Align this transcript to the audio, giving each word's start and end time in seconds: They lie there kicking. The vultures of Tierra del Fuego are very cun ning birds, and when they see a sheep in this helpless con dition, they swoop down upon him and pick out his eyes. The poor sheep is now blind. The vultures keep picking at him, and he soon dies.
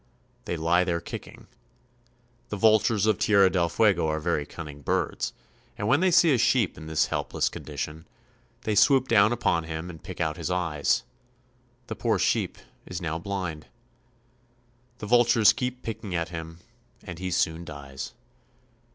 They 0.45 0.57
lie 0.57 0.83
there 0.83 0.99
kicking. 0.99 1.45
The 2.49 2.57
vultures 2.57 3.05
of 3.05 3.19
Tierra 3.19 3.51
del 3.51 3.69
Fuego 3.69 4.07
are 4.07 4.19
very 4.19 4.47
cun 4.47 4.65
ning 4.65 4.81
birds, 4.81 5.31
and 5.77 5.87
when 5.87 5.99
they 5.99 6.09
see 6.09 6.33
a 6.33 6.39
sheep 6.39 6.75
in 6.75 6.87
this 6.87 7.05
helpless 7.13 7.49
con 7.49 7.65
dition, 7.65 8.05
they 8.63 8.73
swoop 8.73 9.07
down 9.07 9.31
upon 9.31 9.65
him 9.65 9.91
and 9.91 10.03
pick 10.03 10.19
out 10.19 10.37
his 10.37 10.49
eyes. 10.49 11.03
The 11.85 11.95
poor 11.95 12.17
sheep 12.17 12.57
is 12.87 12.99
now 12.99 13.19
blind. 13.19 13.67
The 14.97 15.05
vultures 15.05 15.53
keep 15.53 15.83
picking 15.83 16.15
at 16.15 16.29
him, 16.29 16.61
and 17.03 17.19
he 17.19 17.29
soon 17.29 17.63
dies. 17.63 18.13